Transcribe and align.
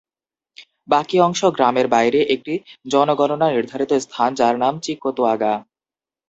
বাকি 0.89 1.17
অংশ, 1.19 1.41
গ্রামের 1.55 1.87
বাইরে, 1.87 2.19
একটি 2.35 2.53
জনগণনা-নির্ধারিত 2.87 3.91
স্থান 4.05 4.29
যার 4.35 4.55
নাম 4.57 4.73
চিক্কতোয়াগা। 4.79 5.53